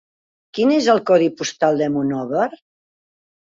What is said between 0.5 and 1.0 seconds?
Quin és